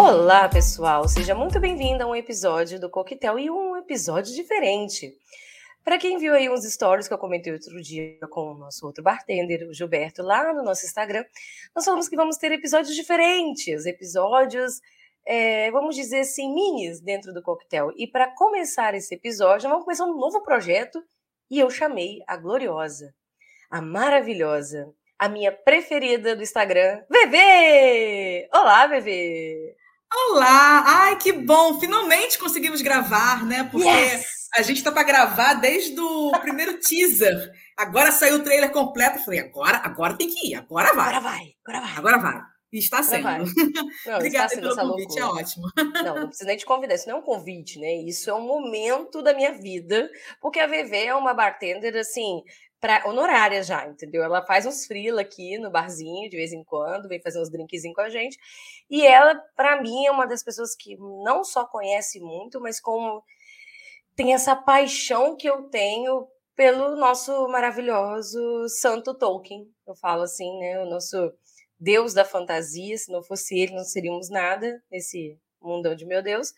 [0.00, 1.08] Olá, pessoal!
[1.08, 5.12] Seja muito bem-vindo a um episódio do Coquetel e um episódio diferente.
[5.82, 9.02] Para quem viu aí uns stories que eu comentei outro dia com o nosso outro
[9.02, 11.24] bartender, o Gilberto, lá no nosso Instagram,
[11.74, 14.80] nós falamos que vamos ter episódios diferentes, episódios,
[15.26, 17.90] é, vamos dizer assim, minis dentro do coquetel.
[17.96, 21.02] E para começar esse episódio, vamos começar um novo projeto
[21.50, 23.12] e eu chamei a gloriosa,
[23.68, 28.48] a maravilhosa, a minha preferida do Instagram, Bebê!
[28.54, 29.74] Olá, Bebê!
[30.14, 30.84] Olá!
[30.86, 31.78] Ai, que bom!
[31.78, 33.68] Finalmente conseguimos gravar, né?
[33.70, 34.48] Porque yes!
[34.56, 37.52] a gente tá para gravar desde o primeiro teaser.
[37.76, 39.18] Agora saiu o trailer completo.
[39.18, 41.14] Eu falei, agora, agora tem que ir, agora vai.
[41.14, 41.96] Agora vai, agora vai.
[41.98, 42.42] Agora vai.
[42.72, 43.24] E está sendo.
[44.06, 45.40] Não, Obrigada está sendo pelo convite, loucura.
[45.40, 45.66] é ótimo.
[46.04, 47.94] Não, não precisa nem te convidar, isso não é um convite, né?
[48.06, 52.42] Isso é um momento da minha vida, porque a VV é uma bartender, assim,
[52.80, 54.22] pra, honorária já, entendeu?
[54.22, 57.94] Ela faz uns frila aqui no barzinho de vez em quando, vem fazer uns drinkzinhos
[57.94, 58.38] com a gente.
[58.88, 63.22] E ela, para mim, é uma das pessoas que não só conhece muito, mas como
[64.16, 69.64] tem essa paixão que eu tenho pelo nosso maravilhoso Santo Tolkien.
[69.86, 70.80] Eu falo assim, né?
[70.80, 71.32] O nosso
[71.78, 72.98] Deus da fantasia.
[72.98, 76.52] Se não fosse ele, não seríamos nada nesse mundão de meu Deus.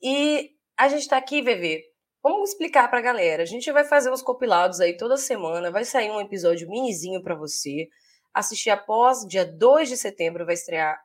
[0.00, 1.82] E a gente está aqui, VV,
[2.28, 3.44] Vamos explicar para a galera.
[3.44, 7.36] A gente vai fazer uns compilados aí toda semana, vai sair um episódio minizinho para
[7.36, 7.88] você
[8.34, 10.98] assistir após dia 2 de setembro vai estrear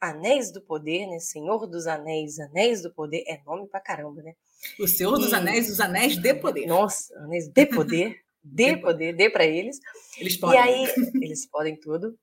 [0.00, 1.18] Anéis do Poder, né?
[1.18, 4.34] Senhor dos Anéis, Anéis do Poder, é nome pra caramba, né?
[4.78, 6.64] O Senhor dos Anéis, os Anéis de Poder.
[6.64, 9.80] Nossa, Anéis de Poder, de Poder, dê para eles.
[10.16, 10.60] Eles podem.
[10.60, 12.16] E aí, eles podem tudo.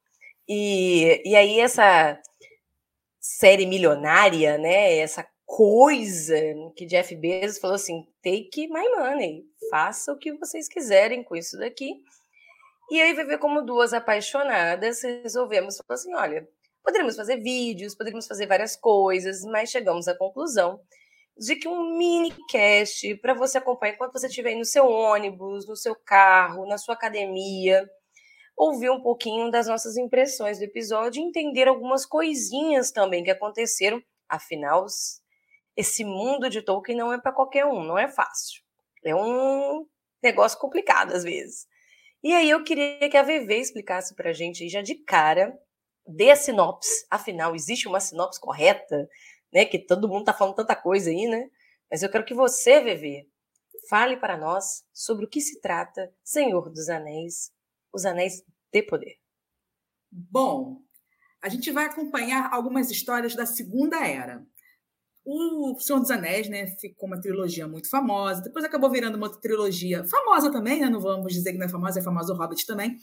[0.48, 2.18] E, e aí essa
[3.20, 4.96] série milionária, né?
[4.98, 6.36] Essa coisa
[6.76, 11.58] que Jeff Bezos falou assim: take my money, faça o que vocês quiserem com isso
[11.58, 11.96] daqui.
[12.92, 16.48] E aí, viver como duas apaixonadas, resolvemos falar assim: olha,
[16.84, 20.80] poderíamos fazer vídeos, poderíamos fazer várias coisas, mas chegamos à conclusão
[21.38, 25.76] de que um mini cast para você acompanhar enquanto você estiver no seu ônibus, no
[25.76, 27.88] seu carro, na sua academia,
[28.56, 34.02] ouvir um pouquinho das nossas impressões do episódio e entender algumas coisinhas também que aconteceram.
[34.28, 34.88] Afinal,
[35.78, 38.64] esse mundo de Tolkien não é para qualquer um, não é fácil.
[39.06, 39.86] É um
[40.22, 41.68] negócio complicado às vezes.
[42.24, 45.58] E aí eu queria que a VV explicasse para a gente já de cara,
[46.06, 49.08] dê a sinopse, afinal, existe uma sinopse correta,
[49.54, 49.66] né?
[49.66, 51.48] Que todo mundo está falando tanta coisa aí, né?
[51.92, 53.30] Mas eu quero que você, VV,
[53.88, 57.52] fale para nós sobre o que se trata Senhor dos Anéis,
[57.94, 58.44] os Anéis
[58.74, 59.16] de Poder.
[60.12, 60.82] Bom,
[61.42, 64.46] a gente vai acompanhar algumas histórias da Segunda Era.
[65.30, 69.42] O Senhor dos Anéis, né, ficou uma trilogia muito famosa, depois acabou virando uma outra
[69.42, 72.66] trilogia famosa também, né, não vamos dizer que não é famosa, é famosa o Hobbit
[72.66, 72.96] também,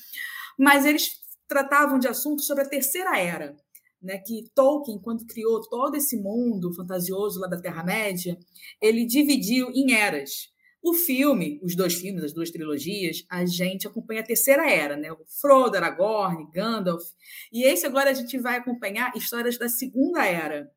[0.58, 3.54] mas eles tratavam de assuntos sobre a Terceira Era,
[4.00, 8.38] né, que Tolkien, quando criou todo esse mundo fantasioso lá da Terra-média,
[8.80, 10.48] ele dividiu em eras.
[10.82, 15.12] O filme, os dois filmes, as duas trilogias, a gente acompanha a Terceira Era, né,
[15.12, 17.04] o Frodo, Aragorn, Gandalf,
[17.52, 20.72] e esse agora a gente vai acompanhar histórias da Segunda Era,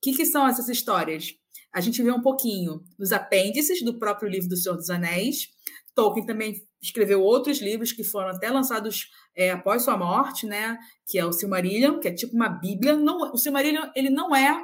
[0.00, 1.34] que, que são essas histórias?
[1.72, 5.48] A gente vê um pouquinho nos apêndices do próprio livro do Senhor dos Anéis.
[5.94, 10.78] Tolkien também escreveu outros livros que foram até lançados é, após sua morte, né?
[11.06, 12.96] Que é o Silmarillion, que é tipo uma Bíblia.
[12.96, 14.56] Não, o Silmarillion ele não é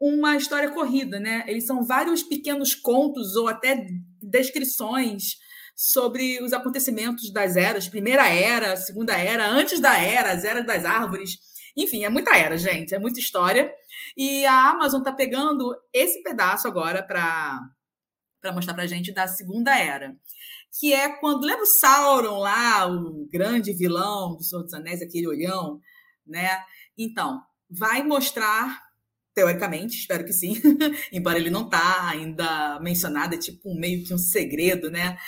[0.00, 1.44] uma história corrida, né?
[1.46, 3.86] Eles são vários pequenos contos ou até
[4.22, 5.38] descrições
[5.74, 10.84] sobre os acontecimentos das eras, primeira era, segunda era, antes da era, as eras das
[10.84, 11.38] árvores.
[11.76, 13.72] Enfim, é muita era, gente, é muita história.
[14.16, 17.60] E a Amazon está pegando esse pedaço agora para
[18.52, 20.16] mostrar para gente da Segunda Era.
[20.78, 21.44] Que é quando.
[21.44, 25.80] Lembra o Sauron lá, o grande vilão do Senhor dos Anéis, aquele olhão,
[26.26, 26.62] né?
[26.96, 28.82] Então, vai mostrar
[29.34, 30.54] teoricamente, espero que sim,
[31.12, 35.18] embora ele não tá ainda mencionado, é tipo meio que um segredo, né?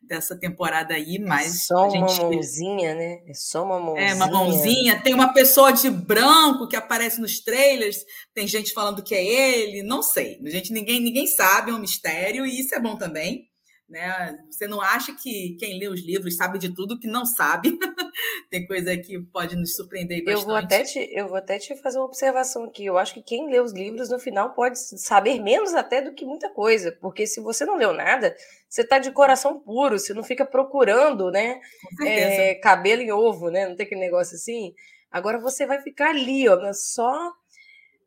[0.00, 1.46] Dessa temporada aí, é mas.
[1.46, 2.20] É só uma gente...
[2.20, 3.18] mãozinha, né?
[3.26, 4.08] É só uma mãozinha.
[4.08, 5.02] É, uma mãozinha.
[5.02, 7.98] Tem uma pessoa de branco que aparece nos trailers,
[8.34, 10.38] tem gente falando que é ele, não sei.
[10.46, 13.49] Gente, ninguém, ninguém sabe, é um mistério, e isso é bom também.
[13.90, 14.38] Né?
[14.48, 17.76] Você não acha que quem lê os livros sabe de tudo que não sabe.
[18.48, 20.42] Tem coisa que pode nos surpreender bastante.
[20.42, 22.86] Eu vou, até te, eu vou até te fazer uma observação aqui.
[22.86, 26.24] Eu acho que quem lê os livros, no final, pode saber menos até do que
[26.24, 26.96] muita coisa.
[27.00, 28.36] Porque se você não leu nada,
[28.68, 31.60] você está de coração puro, você não fica procurando né,
[32.06, 33.68] é, cabelo em ovo, né?
[33.68, 34.72] Não tem aquele negócio assim.
[35.10, 37.32] Agora você vai ficar ali, ó, só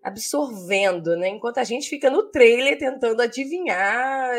[0.02, 1.28] absorvendo, né?
[1.28, 4.34] Enquanto a gente fica no trailer tentando adivinhar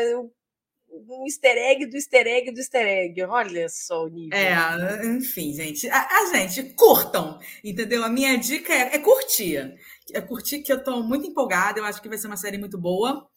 [1.07, 3.23] um easter egg do easter egg do easter egg.
[3.23, 4.37] Olha só o nível.
[4.37, 5.89] É, enfim, gente.
[5.89, 8.03] A, a gente, curtam, entendeu?
[8.03, 9.73] A minha dica é, é curtir.
[10.13, 12.79] É curtir que eu tô muito empolgada, eu acho que vai ser uma série muito
[12.79, 13.27] boa.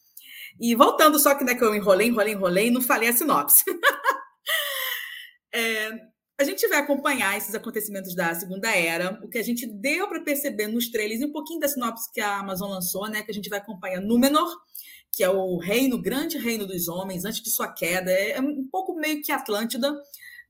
[0.61, 3.63] E voltando só que, né, que eu enrolei, enrolei, enrolei, não falei a sinopse.
[5.55, 5.91] é,
[6.41, 10.23] a gente vai acompanhar esses acontecimentos da Segunda Era, o que a gente deu para
[10.23, 13.35] perceber nos trailers e um pouquinho da sinopse que a Amazon lançou, né, que a
[13.35, 14.49] gente vai acompanhar Númenor,
[15.13, 18.95] que é o reino, grande reino dos homens, antes de sua queda, é um pouco
[18.95, 19.93] meio que Atlântida,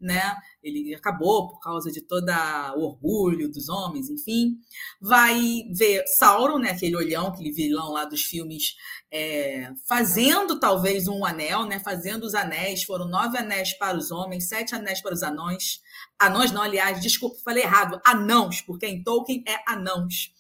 [0.00, 0.37] né?
[0.62, 2.28] Ele acabou por causa de todo
[2.76, 4.56] o orgulho dos homens, enfim.
[5.00, 6.70] Vai ver Sauron, né?
[6.70, 8.76] Aquele olhão, aquele vilão lá dos filmes,
[9.10, 11.81] é, fazendo talvez um anel, né?
[11.81, 12.84] Fazendo os anéis.
[12.84, 15.81] Foram nove anéis para os homens, sete anéis para os anões.
[16.19, 18.00] Anões não, aliás, desculpa, falei errado.
[18.05, 20.32] Anãos, porque em Tolkien é anãos.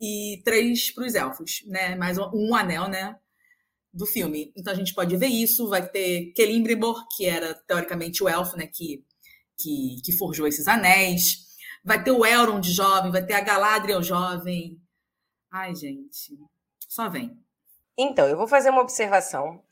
[0.00, 1.94] E três para os elfos, né?
[1.96, 3.16] Mais um anel, né?
[3.96, 4.52] Do filme.
[4.56, 5.68] Então a gente pode ver isso.
[5.68, 9.04] Vai ter Celebrimbor, que era teoricamente o elfo, né, que,
[9.58, 11.46] que, que forjou esses anéis.
[11.84, 14.80] Vai ter o Elrond jovem, vai ter a Galadriel jovem.
[15.50, 16.38] Ai, gente,
[16.88, 17.38] só vem.
[17.98, 19.62] Então, eu vou fazer uma observação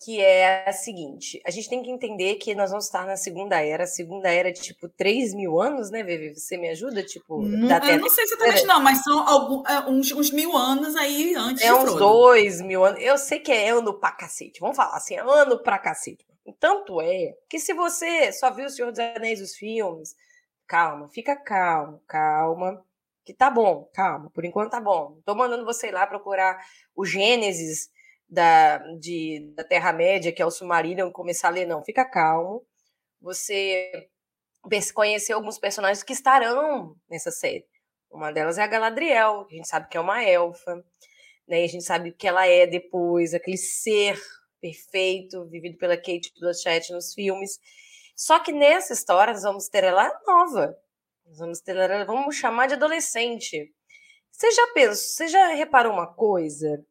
[0.00, 3.60] que é a seguinte: a gente tem que entender que nós vamos estar na Segunda
[3.60, 3.86] Era.
[3.86, 6.34] Segunda Era é tipo 3 mil anos, né, Vivi?
[6.34, 7.02] Você me ajuda?
[7.02, 10.56] Tipo, não, da eu não sei exatamente, não, mas são alguns, é, uns, uns, mil
[10.56, 13.00] anos aí antes É uns dois mil anos.
[13.02, 14.60] Eu sei que é ano pra cacete.
[14.60, 16.24] Vamos falar assim, é ano pra cacete.
[16.58, 20.16] Tanto é que se você só viu O Senhor dos Anéis, os filmes,
[20.66, 22.82] calma, fica calmo, calma.
[23.22, 25.18] Que tá bom, calma, por enquanto tá bom.
[25.26, 26.58] Tô mandando você ir lá procurar
[26.96, 27.90] o Gênesis
[28.30, 32.64] da, de, da Terra-média, que é o Silmarillion, começar a ler, não, fica calmo.
[33.20, 34.08] Você
[34.94, 37.66] conhecer alguns personagens que estarão nessa série.
[38.10, 40.76] Uma delas é a Galadriel, que a gente sabe que é uma elfa,
[41.48, 41.62] né?
[41.62, 44.20] E a gente sabe o que ela é depois, aquele ser
[44.60, 47.58] perfeito vivido pela Kate Blanchett nos filmes.
[48.16, 50.76] Só que nessa história nós vamos ter ela nova.
[51.26, 53.72] Nós vamos ter ela, vamos chamar de adolescente.
[54.30, 56.84] Você já pensou, você já reparou uma coisa?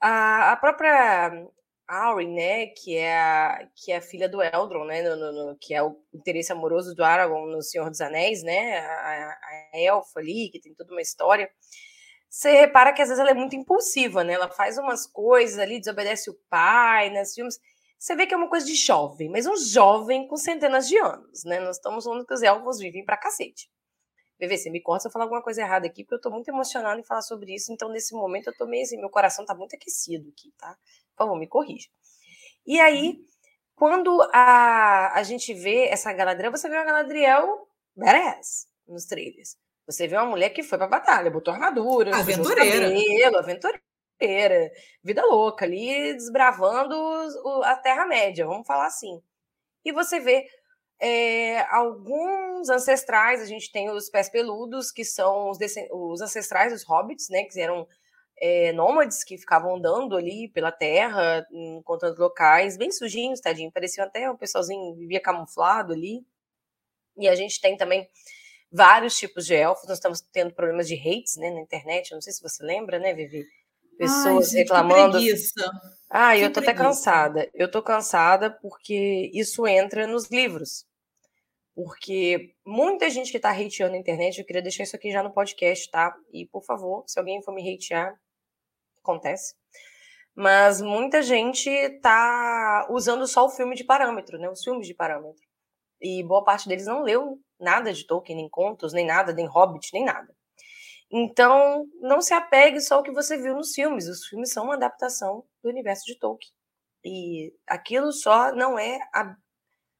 [0.00, 1.30] A, a própria
[1.90, 5.58] Aurin, né, que é a, que é a filha do Eldron, né, no, no, no,
[5.58, 10.20] que é o interesse amoroso do Aragorn no Senhor dos Anéis, né, a, a elfa
[10.20, 11.50] ali, que tem toda uma história,
[12.28, 15.80] você repara que às vezes ela é muito impulsiva, né, ela faz umas coisas ali,
[15.80, 17.58] desobedece o pai, né, filmes,
[17.98, 21.44] você vê que é uma coisa de jovem, mas um jovem com centenas de anos,
[21.44, 23.68] né, nós estamos falando que os elfos vivem pra cacete.
[24.40, 26.48] Bebê, você me corta se eu falar alguma coisa errada aqui, porque eu tô muito
[26.48, 29.54] emocionada em falar sobre isso, então nesse momento eu tô meio assim, meu coração tá
[29.54, 30.74] muito aquecido aqui, tá?
[31.14, 31.88] Por favor, me corrija.
[32.66, 33.18] E aí,
[33.76, 39.58] quando a, a gente vê essa Galadriel, você vê uma Galadriel badass nos trailers.
[39.84, 44.72] Você vê uma mulher que foi pra batalha, botou armadura, aventureira, cabelo, aventureira,
[45.04, 46.94] vida louca ali, desbravando
[47.64, 49.22] a Terra-média, vamos falar assim.
[49.84, 50.46] E você vê
[51.00, 55.58] é, alguns ancestrais, a gente tem os pés peludos, que são os,
[55.92, 57.88] os ancestrais dos hobbits, né, que eram
[58.38, 64.30] é, nômades que ficavam andando ali pela terra, encontrando locais bem sujinhos, tadinho, pareciam até
[64.30, 66.24] um pessoalzinho vivia camuflado ali.
[67.16, 68.06] E a gente tem também
[68.70, 72.32] vários tipos de elfos, nós estamos tendo problemas de hates né, na internet, não sei
[72.32, 73.44] se você lembra, né, Vivi?
[73.98, 75.18] Pessoas Ai, gente, reclamando.
[76.08, 76.60] Ah, eu tô preguiça.
[76.60, 77.50] até cansada.
[77.52, 80.86] Eu tô cansada porque isso entra nos livros.
[81.82, 85.32] Porque muita gente que está hateando na internet, eu queria deixar isso aqui já no
[85.32, 86.14] podcast, tá?
[86.30, 88.14] E, por favor, se alguém for me hatear,
[89.02, 89.54] acontece.
[90.34, 91.70] Mas muita gente
[92.02, 94.50] tá usando só o filme de parâmetro, né?
[94.50, 95.42] Os filmes de parâmetro.
[96.02, 99.88] E boa parte deles não leu nada de Tolkien, nem contos, nem nada, nem Hobbit,
[99.94, 100.36] nem nada.
[101.10, 104.06] Então, não se apegue só ao que você viu nos filmes.
[104.06, 106.52] Os filmes são uma adaptação do universo de Tolkien.
[107.02, 109.34] E aquilo só não é a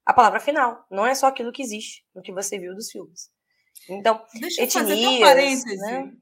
[0.04, 0.84] a palavra final.
[0.90, 3.30] Não é só aquilo que existe no que você viu dos filmes.
[3.88, 6.12] Então, deixa eu etnias, fazer um parêntese né?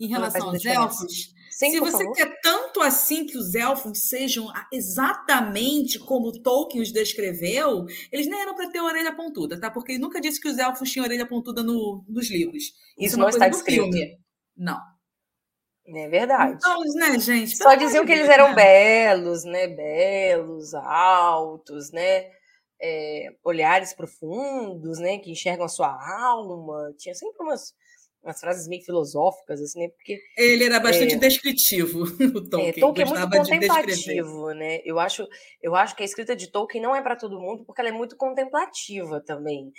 [0.00, 1.34] em relação aos elfos.
[1.50, 2.12] Sim, Se você favor.
[2.14, 8.54] quer tanto assim que os elfos sejam exatamente como Tolkien os descreveu, eles nem eram
[8.54, 9.68] para ter orelha pontuda, tá?
[9.70, 12.62] Porque ele nunca disse que os elfos tinham orelha pontuda no, nos livros.
[12.62, 13.82] Isso, Isso é não está descrito.
[13.82, 14.18] Filme.
[14.56, 14.78] Não.
[15.96, 16.52] É verdade.
[16.52, 17.56] Então, né, gente?
[17.56, 18.54] Só diziam que eles eram né?
[18.54, 19.66] belos, né?
[19.66, 22.30] Belos, altos, né?
[22.80, 25.88] É, olhares profundos, né, que enxergam a sua
[26.22, 26.92] alma.
[26.98, 27.74] Tinha sempre umas,
[28.22, 29.88] umas frases meio filosóficas, assim, né?
[29.88, 32.04] Porque ele era bastante é, descritivo.
[32.36, 34.80] O Tolkien, é, Tolkien é muito contemplativo, né?
[34.84, 35.26] Eu acho,
[35.62, 37.92] eu acho que a escrita de Tolkien não é para todo mundo, porque ela é
[37.92, 39.72] muito contemplativa também.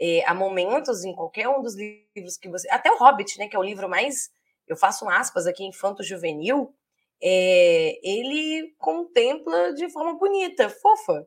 [0.00, 3.54] É, há momentos em qualquer um dos livros que você, até o Hobbit, né, que
[3.54, 4.30] é o livro mais,
[4.66, 6.74] eu faço um aspas aqui, infanto juvenil,
[7.22, 11.26] é, ele contempla de forma bonita, fofa,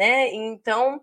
[0.00, 0.32] né?
[0.32, 0.98] Então,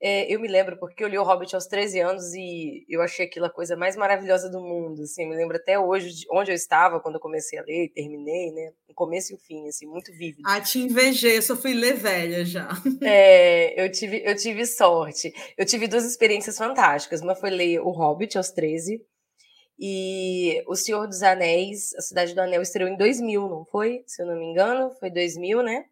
[0.00, 3.26] é, eu me lembro porque eu li o Hobbit aos 13 anos e eu achei
[3.26, 6.54] aquilo a coisa mais maravilhosa do mundo, assim, me lembro até hoje de onde eu
[6.54, 8.72] estava quando eu comecei a ler e terminei, né?
[8.88, 10.44] O começo e o fim, assim, muito vívido.
[10.46, 12.68] Ah, te invejei, eu só fui ler velha já.
[13.02, 15.32] É, eu tive, eu tive sorte.
[15.56, 17.20] Eu tive duas experiências fantásticas.
[17.20, 19.00] Uma foi ler o Hobbit aos 13
[19.78, 24.02] e O Senhor dos Anéis, A Cidade do Anel, estreou em 2000, não foi?
[24.06, 25.84] Se eu não me engano, foi 2000, né?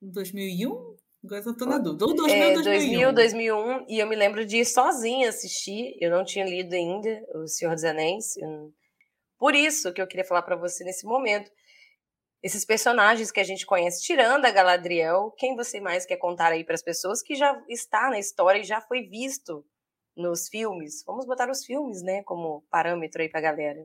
[0.00, 0.99] 2001?
[1.22, 2.06] Agora eu tô na dúvida.
[2.06, 3.12] Ou 2000, é, 2001.
[3.12, 3.86] 2000, 2001.
[3.88, 5.96] E eu me lembro de ir sozinha assistir.
[6.00, 8.34] Eu não tinha lido ainda O Senhor dos Anéis.
[9.38, 11.50] Por isso que eu queria falar para você nesse momento.
[12.42, 16.64] Esses personagens que a gente conhece, tirando a Galadriel, quem você mais quer contar aí
[16.64, 19.62] para as pessoas que já está na história e já foi visto
[20.16, 21.04] nos filmes.
[21.06, 23.80] Vamos botar os filmes, né, como parâmetro aí pra galera.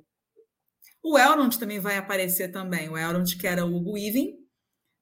[1.03, 2.89] O Elrond também vai aparecer também.
[2.89, 4.37] O Elrond, que era o Hugo Weaving,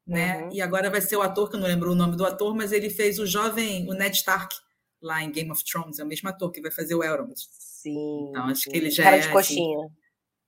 [0.06, 0.44] né?
[0.44, 0.50] Uhum.
[0.52, 2.72] E agora vai ser o ator, que eu não lembro o nome do ator, mas
[2.72, 4.56] ele fez o jovem, o Ned Stark,
[5.02, 6.00] lá em Game of Thrones.
[6.00, 7.34] É o mesmo ator que vai fazer o Elrond.
[7.36, 8.30] Sim.
[8.30, 9.20] Então, acho que ele já cara é...
[9.20, 9.80] de coxinha.
[9.80, 9.96] Assim...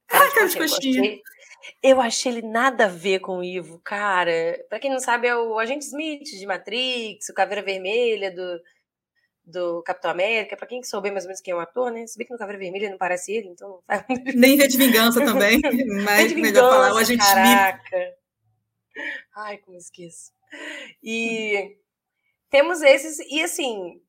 [0.08, 1.02] Cara, ah, cara de coxinha.
[1.02, 1.20] coxinha.
[1.82, 4.64] Eu achei ele nada a ver com o Ivo, cara.
[4.70, 8.60] Pra quem não sabe, é o Agente Smith de Matrix, o Caveira Vermelha do
[9.46, 12.08] do Capitão América, para quem souber mais ou menos quem é o ator, né?
[12.08, 13.80] Se bem que no Caveira Vermelha não parece ele, então
[14.34, 15.62] Nem vê de vingança também,
[16.04, 18.16] mas vingança, melhor falar o agente caraca.
[19.36, 20.32] Ai, como esqueço.
[21.04, 21.78] E
[22.50, 24.02] temos esses, e assim,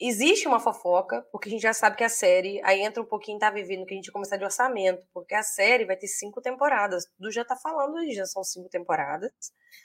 [0.00, 3.38] existe uma fofoca, porque a gente já sabe que a série, aí entra um pouquinho,
[3.38, 7.04] tá vivendo que a gente começar de orçamento, porque a série vai ter cinco temporadas.
[7.18, 9.30] Tu já tá falando, já são cinco temporadas.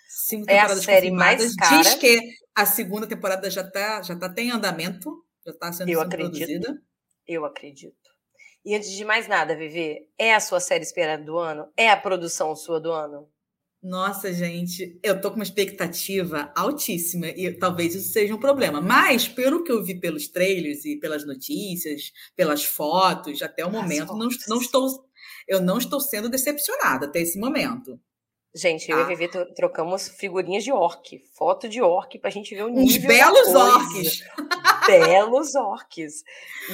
[0.09, 1.81] Cinco temporadas é a série mais cara.
[1.81, 2.19] Diz que
[2.53, 6.31] a segunda temporada já tá, já tá em andamento, já tá sendo, Eu sendo acredito.
[6.31, 6.81] produzida.
[7.25, 8.11] Eu acredito.
[8.63, 11.71] E antes de mais nada, Vivi, é a sua série esperada do ano?
[11.75, 13.27] É a produção sua do ano?
[13.83, 18.79] Nossa, gente, eu tô com uma expectativa altíssima e talvez isso seja um problema.
[18.79, 24.13] Mas, pelo que eu vi pelos trailers e pelas notícias, pelas fotos, até o momento,
[24.15, 24.87] não, não estou,
[25.47, 27.99] eu não estou sendo decepcionada até esse momento.
[28.53, 32.65] Gente, eu e a Vivi trocamos figurinhas de orc, foto de orc, pra gente ver
[32.65, 32.83] o nível.
[32.83, 34.23] Uns belos orcs!
[34.87, 36.23] Belos orcs.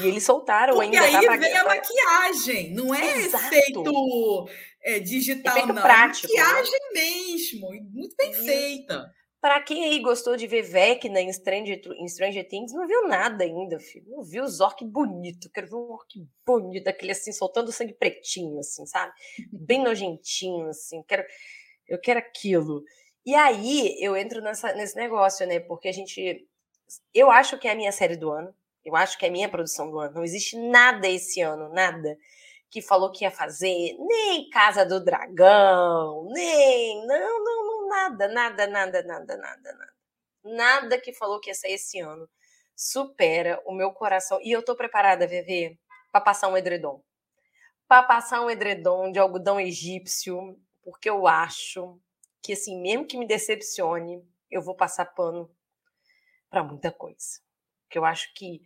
[0.02, 1.20] E eles soltaram Porque ainda.
[1.20, 3.46] aí tá, vem a maquiagem, não é Exato.
[3.46, 4.50] efeito
[4.84, 5.82] é, digital, Efeito não.
[5.82, 8.46] prático, é maquiagem mesmo, e muito bem Isso.
[8.46, 9.12] feita.
[9.40, 13.44] Pra quem aí gostou de ver Vecna em Stranger, em Stranger Things, não viu nada
[13.44, 14.06] ainda, filho.
[14.10, 15.50] Não viu os orc bonito.
[15.54, 16.10] Quero ver um orc
[16.46, 19.14] bonito, aquele assim, soltando sangue pretinho, assim, sabe?
[19.52, 21.04] Bem nojentinho, assim.
[21.08, 21.24] Quero,
[21.88, 22.84] eu quero aquilo.
[23.26, 25.60] E aí eu entro nessa, nesse negócio, né?
[25.60, 26.48] Porque a gente.
[27.14, 28.54] Eu acho que é a minha série do ano.
[28.84, 30.16] Eu acho que é a minha produção do ano.
[30.16, 32.18] Não existe nada esse ano, nada
[32.70, 37.06] que falou que ia fazer, nem Casa do Dragão, nem.
[37.06, 39.94] Não, não, não, nada, nada, nada, nada, nada, nada.
[40.44, 42.30] Nada que falou que ia sair esse ano
[42.76, 44.40] supera o meu coração.
[44.44, 45.78] E eu tô preparada, VV,
[46.12, 47.02] para passar um edredom.
[47.88, 52.00] Para passar um edredom de algodão egípcio, porque eu acho
[52.42, 55.50] que, assim, mesmo que me decepcione, eu vou passar pano
[56.50, 57.40] para muita coisa.
[57.86, 58.62] Porque eu acho que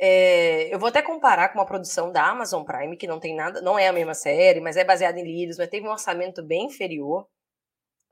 [0.00, 3.60] é, eu vou até comparar com uma produção da Amazon Prime, que não tem nada,
[3.60, 6.66] não é a mesma série, mas é baseada em livros, mas teve um orçamento bem
[6.66, 7.26] inferior,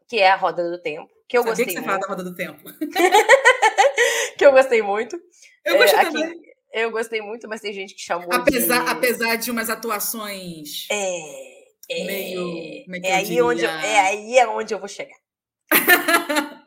[0.09, 1.89] que é a Roda do Tempo, que eu Sabia gostei que você muito.
[1.91, 2.63] fala da Roda do Tempo.
[4.37, 5.19] que eu gostei muito.
[5.65, 6.25] Eu gostei É, também.
[6.25, 8.91] aqui- eu gostei muito, mas tem gente que chamou Apesar, de...
[8.91, 12.85] apesar de umas atuações É, é, meio.
[12.85, 15.17] Como é, que é aí onde eu, é aí é onde eu vou chegar.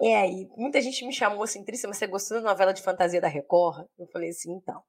[0.01, 0.47] É aí.
[0.57, 3.85] Muita gente me chamou assim, Trícia, mas você gostou da novela de fantasia da Record?
[3.99, 4.81] Eu falei assim, então.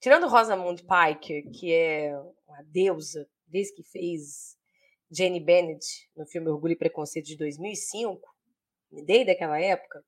[0.00, 2.12] Tirando Rosamund Pike, que é
[2.46, 4.56] uma deusa, desde que fez
[5.10, 5.86] Jane Bennett
[6.16, 8.20] no filme Orgulho e Preconceito de 2005,
[8.90, 10.02] me dei daquela época,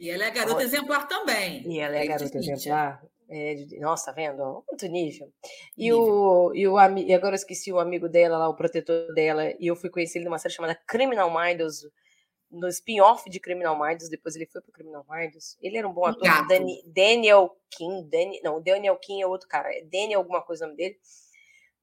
[0.00, 0.64] E ela é garota Olha.
[0.64, 1.62] exemplar também.
[1.70, 2.52] e ela é garota Blanchett.
[2.52, 3.02] exemplar.
[3.28, 4.40] É, de- nossa, tá vendo?
[4.42, 5.32] ó, Muito nível.
[5.76, 9.50] E, o, e, o, e agora eu esqueci o amigo dela lá, o protetor dela,
[9.58, 11.76] e eu fui conhecer ele numa série chamada Criminal Minds,
[12.52, 15.56] no spin-off de Criminal Minds, depois ele foi pro Criminal Minds.
[15.60, 16.22] Ele era um bom ator.
[16.46, 20.68] Dani- Daniel King, Dani, não, Daniel King é outro cara, é Daniel alguma coisa o
[20.68, 20.96] nome dele.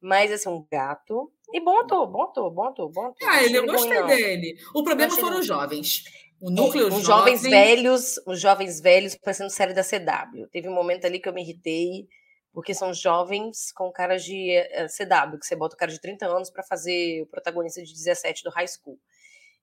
[0.02, 1.32] Mas, assim, um gato.
[1.52, 3.28] E bom ator, bom ator, bom ator, bom ator.
[3.28, 4.08] Ah, ele, eu gostei não.
[4.08, 4.56] dele.
[4.74, 6.04] O problema foram os jovens.
[6.40, 10.48] O É, núcleo os jovem, jovens velhos, os jovens velhos parecendo série da CW.
[10.52, 12.08] Teve um momento ali que eu me irritei,
[12.54, 16.28] porque são jovens com cara de eh, CW, que você bota o cara de 30
[16.28, 18.98] anos para fazer o protagonista de 17 do high school.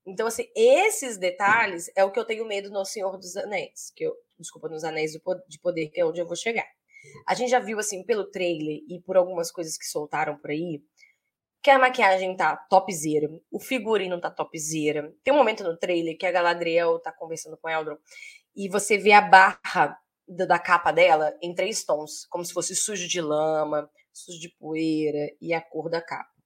[0.07, 4.05] Então, assim, esses detalhes é o que eu tenho medo no Senhor dos Anéis, que
[4.05, 6.65] eu, desculpa, nos Anéis de Poder, que é onde eu vou chegar.
[7.27, 10.81] A gente já viu, assim, pelo trailer e por algumas coisas que soltaram por aí,
[11.61, 15.13] que a maquiagem tá topzera, o figurino tá topzera.
[15.25, 17.97] Tem um momento no trailer que a Galadriel tá conversando com Eldron
[18.55, 23.07] e você vê a barra da capa dela em três tons, como se fosse sujo
[23.07, 26.36] de lama, sujo de poeira e a cor da capa.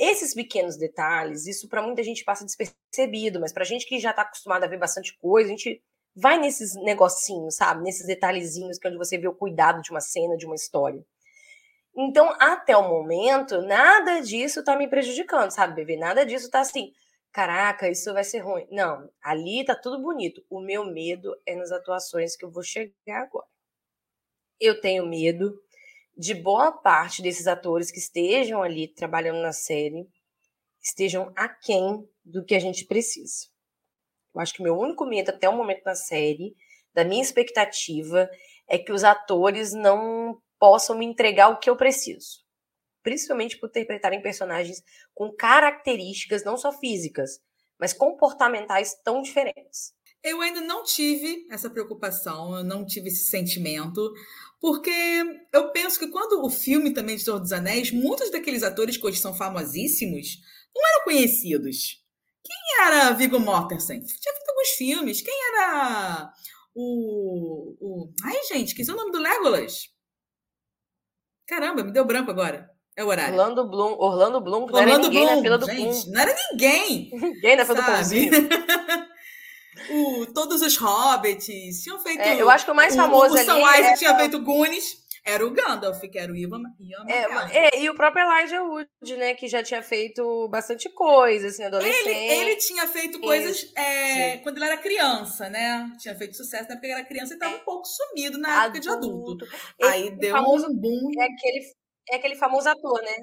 [0.00, 4.22] Esses pequenos detalhes, isso para muita gente passa despercebido, mas pra gente que já tá
[4.22, 5.82] acostumado a ver bastante coisa, a gente
[6.16, 7.82] vai nesses negocinhos, sabe?
[7.82, 11.04] Nesses detalhezinhos que é onde você vê o cuidado de uma cena, de uma história.
[11.94, 15.98] Então, até o momento, nada disso tá me prejudicando, sabe, bebê?
[15.98, 16.94] Nada disso tá assim,
[17.30, 18.66] caraca, isso vai ser ruim.
[18.70, 20.42] Não, ali tá tudo bonito.
[20.48, 23.46] O meu medo é nas atuações que eu vou chegar agora.
[24.58, 25.60] Eu tenho medo
[26.16, 30.08] de boa parte desses atores que estejam ali trabalhando na série
[30.82, 33.48] estejam aquém do que a gente precisa.
[34.34, 36.54] Eu acho que meu único medo até o momento na série,
[36.94, 38.28] da minha expectativa,
[38.68, 42.44] é que os atores não possam me entregar o que eu preciso.
[43.02, 44.82] Principalmente por interpretarem personagens
[45.14, 47.40] com características não só físicas,
[47.78, 49.94] mas comportamentais tão diferentes.
[50.22, 54.12] Eu ainda não tive essa preocupação, eu não tive esse sentimento,
[54.60, 54.90] porque
[55.52, 59.06] eu penso que quando o filme também de Senhor dos Anéis, muitos daqueles atores que
[59.06, 60.38] hoje são famosíssimos
[60.74, 62.00] não eram conhecidos.
[62.44, 64.00] Quem era Viggo Mortensen?
[64.00, 65.20] Tinha feito alguns filmes.
[65.22, 66.30] Quem era
[66.74, 68.12] o, o...
[68.24, 69.88] Ai, gente, que é o nome do Legolas?
[71.46, 72.70] Caramba, me deu branco agora.
[72.96, 73.32] É o horário.
[73.38, 76.36] Orlando Bloom, Orlando Bloom, não Orlando era ninguém Bloom, na fila do gente, Não era
[76.50, 77.10] ninguém.
[77.12, 77.90] ninguém na fila sabe?
[77.90, 78.30] do pãozinho.
[79.90, 82.20] o, todos os hobbits tinham feito.
[82.20, 85.00] É, eu acho que o mais famoso o, o, o São Isaac tinha feito Goonies.
[85.22, 89.16] Era o Gandalf, que era o Ivan, Ivan é, é, e o próprio Elijah Wood,
[89.18, 89.34] né?
[89.34, 92.08] Que já tinha feito bastante coisa, assim, adolescente.
[92.08, 95.92] Ele, ele tinha feito coisas é, quando ele era criança, né?
[95.98, 98.62] Tinha feito sucesso na época que ele era criança e estava um pouco sumido na
[98.62, 98.78] adulto.
[98.78, 99.46] época de adulto.
[99.82, 101.10] Aí deu famoso, um boom.
[101.18, 101.64] É aquele,
[102.12, 103.22] é aquele famoso ator, né?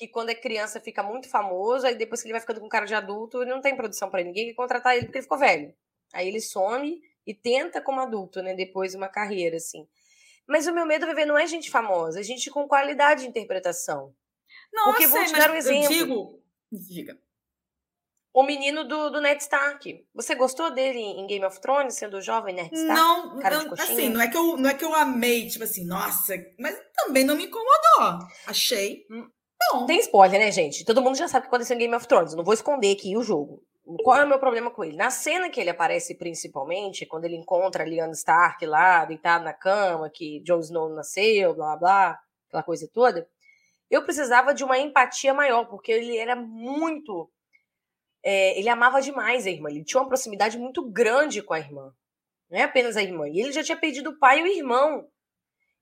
[0.00, 2.86] Que quando é criança fica muito famoso, aí depois que ele vai ficando com cara
[2.86, 5.74] de adulto, ele não tem produção para ninguém que contratar ele porque ele ficou velho.
[6.10, 8.54] Aí ele some e tenta como adulto, né?
[8.54, 9.86] Depois uma carreira, assim.
[10.48, 14.14] Mas o meu medo, Viver, não é gente famosa, é gente com qualidade de interpretação.
[14.72, 15.88] Não, Porque vou te dar um exemplo.
[15.90, 16.42] digo,
[16.72, 17.18] diga.
[18.32, 20.02] O menino do, do Ned Stark.
[20.14, 22.98] Você gostou dele em Game of Thrones, sendo jovem Ned Stark?
[22.98, 26.34] Não, não assim, não é, que eu, não é que eu amei, tipo assim, nossa,
[26.58, 28.26] mas também não me incomodou.
[28.46, 29.06] Achei.
[29.72, 29.80] Hum.
[29.80, 29.86] Bom.
[29.86, 30.84] Tem spoiler, né, gente?
[30.84, 32.34] Todo mundo já sabe o que aconteceu em Game of Thrones.
[32.34, 33.62] não vou esconder aqui o jogo.
[34.04, 34.96] Qual é o meu problema com ele?
[34.96, 39.52] Na cena que ele aparece principalmente, quando ele encontra a Lyanna Stark lá, deitado na
[39.52, 43.28] cama, que Jon Snow nasceu, blá blá, aquela coisa toda,
[43.90, 47.28] eu precisava de uma empatia maior, porque ele era muito.
[48.22, 51.92] É, ele amava demais a irmã, ele tinha uma proximidade muito grande com a irmã.
[52.50, 53.28] Não é apenas a irmã.
[53.28, 55.08] E ele já tinha perdido o pai e o irmão.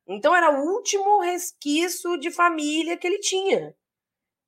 [0.09, 3.77] Então era o último resquício de família que ele tinha.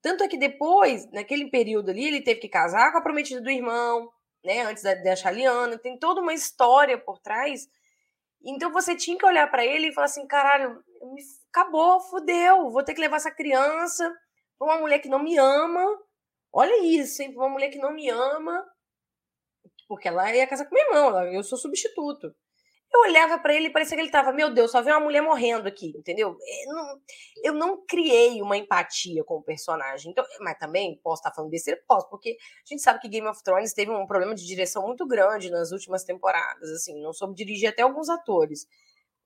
[0.02, 3.50] Tanto é que depois, naquele período ali, ele teve que casar com a prometida do
[3.50, 4.10] irmão,
[4.42, 4.62] né?
[4.62, 5.78] Antes da, da Chaliana.
[5.78, 7.68] Tem toda uma história por trás.
[8.42, 10.82] Então você tinha que olhar para ele e falar assim: caralho,
[11.50, 12.70] acabou, fudeu.
[12.70, 14.10] Vou ter que levar essa criança
[14.58, 15.84] pra uma mulher que não me ama.
[16.50, 17.34] Olha isso, hein?
[17.34, 18.66] Pra uma mulher que não me ama.
[19.86, 22.34] Porque ela ia casar com meu irmão, eu sou substituto.
[22.92, 25.22] Eu olhava para ele e parecia que ele tava, meu Deus, só vem uma mulher
[25.22, 26.30] morrendo aqui, entendeu?
[26.30, 27.00] Eu é, não,
[27.44, 30.10] eu não criei uma empatia com o personagem.
[30.10, 31.80] Então, mas também posso estar falando besteira?
[31.86, 35.06] Posso, porque a gente sabe que Game of Thrones teve um problema de direção muito
[35.06, 38.66] grande nas últimas temporadas, assim, não soube dirigir até alguns atores,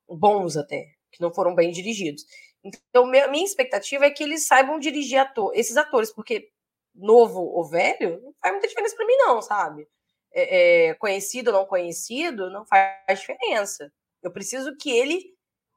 [0.06, 2.22] bons até, que não foram bem dirigidos.
[2.62, 6.50] Então, minha expectativa é que eles saibam dirigir ator, esses atores, porque
[6.94, 9.88] novo ou velho, não faz muita diferença para mim, não, sabe?
[10.34, 13.90] É, é, conhecido ou não conhecido, não faz diferença.
[14.22, 15.32] Eu preciso que ele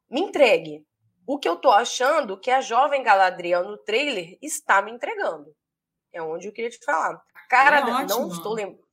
[0.09, 0.83] me entregue.
[1.27, 5.53] O que eu tô achando que a jovem Galadriel no trailer está me entregando.
[6.11, 7.21] É onde eu queria te falar.
[7.49, 8.87] Cara, é não estou lembrando.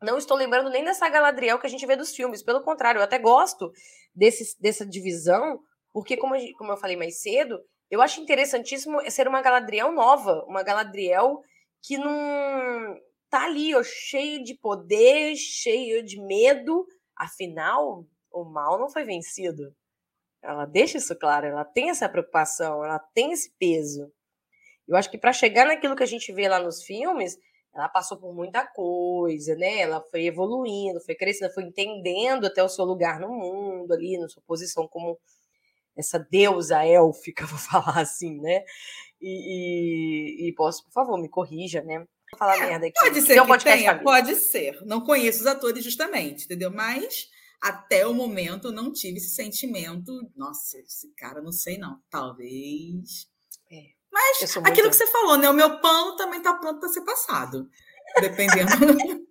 [0.00, 2.42] Não estou lembrando nem dessa Galadriel que a gente vê dos filmes.
[2.42, 3.72] Pelo contrário, eu até gosto
[4.14, 5.58] desse, dessa divisão,
[5.92, 7.58] porque, como, como eu falei mais cedo,
[7.90, 11.42] eu acho interessantíssimo ser uma Galadriel nova, uma Galadriel
[11.82, 12.96] que não,
[13.30, 16.86] tá ali, ó, cheio de poder, cheio de medo.
[17.16, 19.74] Afinal, o mal não foi vencido.
[20.42, 24.12] Ela deixa isso claro, ela tem essa preocupação, ela tem esse peso.
[24.86, 27.36] Eu acho que para chegar naquilo que a gente vê lá nos filmes,
[27.74, 29.80] ela passou por muita coisa, né?
[29.80, 34.28] Ela foi evoluindo, foi crescendo, foi entendendo até o seu lugar no mundo ali, na
[34.28, 35.18] sua posição como
[35.96, 38.64] essa deusa élfica, vou falar assim, né?
[39.20, 42.06] E, e, e posso, por favor, me corrija, né?
[42.36, 43.00] Falar é, merda aqui.
[43.00, 44.78] Pode ser que tenha, pode ser.
[44.84, 46.70] Não conheço os atores justamente, entendeu?
[46.70, 47.28] Mas
[47.60, 50.30] até o momento não tive esse sentimento.
[50.36, 52.00] Nossa, esse cara, não sei não.
[52.10, 53.28] Talvez.
[53.70, 53.86] É.
[54.12, 54.90] Mas aquilo muito...
[54.90, 55.48] que você falou, né?
[55.48, 57.68] O meu pano também tá pronto para ser passado.
[58.20, 58.68] Dependendo.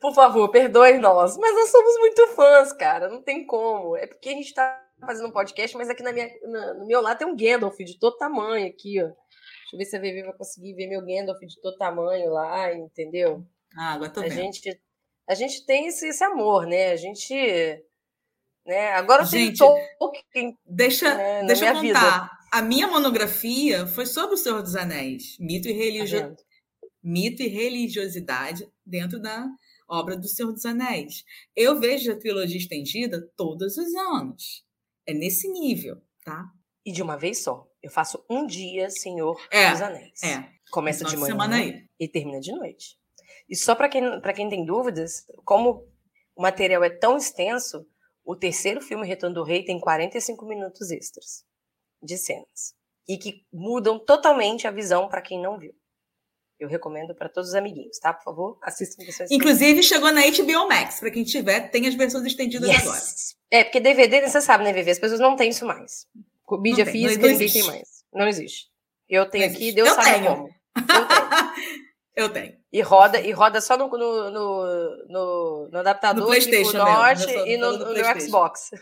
[0.00, 1.36] Por favor, perdoe nós.
[1.36, 3.08] Mas nós somos muito fãs, cara.
[3.08, 3.96] Não tem como.
[3.96, 7.00] É porque a gente tá fazendo um podcast, mas aqui na minha, na, no meu
[7.00, 9.10] lado tem um Gandalf de todo tamanho aqui, ó.
[9.72, 12.74] Deixa eu ver se a VV vai conseguir ver meu Gandalf de todo tamanho lá,
[12.74, 13.46] entendeu?
[13.76, 14.34] Ah, agora tô a vendo.
[14.34, 14.80] Gente,
[15.28, 16.92] a gente tem esse, esse amor, né?
[16.92, 17.34] A gente.
[18.66, 18.92] Né?
[18.92, 21.80] Agora gente, Tolkien, deixa, né, deixa eu contar.
[21.80, 22.30] Vida.
[22.52, 26.36] A minha monografia foi sobre o Senhor dos Anéis, mito e, religio...
[26.36, 26.42] Tá
[27.02, 29.48] mito e religiosidade dentro da
[29.88, 31.24] obra do Senhor dos Anéis.
[31.56, 34.64] Eu vejo a trilogia estendida todos os anos.
[35.06, 36.44] É nesse nível, tá?
[36.84, 37.66] E de uma vez só.
[37.82, 40.22] Eu faço um dia Senhor é, dos Anéis.
[40.22, 40.48] É.
[40.70, 42.96] Começa de manhã e termina de noite.
[43.48, 44.02] E só para quem,
[44.34, 45.86] quem tem dúvidas, como
[46.34, 47.86] o material é tão extenso,
[48.24, 51.44] o terceiro filme, Retorno do Rei, tem 45 minutos extras
[52.02, 52.74] de cenas.
[53.08, 55.74] E que mudam totalmente a visão para quem não viu.
[56.58, 58.14] Eu recomendo para todos os amiguinhos, tá?
[58.14, 59.04] Por favor, assistam.
[59.28, 61.00] Inclusive, chegou na HBO Max.
[61.00, 62.82] Para quem tiver, tem as versões estendidas yes.
[62.82, 63.00] agora.
[63.50, 64.92] É, porque DVD, você sabe, né, Vivi?
[64.92, 66.06] As pessoas não têm isso mais.
[66.58, 67.88] Mídia tem, física, ninguém tem mais.
[68.12, 68.66] Não existe.
[69.08, 70.26] Eu tenho não aqui, Deus eu sabe tenho.
[70.26, 70.48] como.
[70.48, 71.06] Eu tenho.
[72.16, 72.62] eu tenho.
[72.72, 77.30] E roda, e roda só no, no, no, no, no adaptador no PlayStation tipo, Norte
[77.30, 78.70] e no, no, Xbox.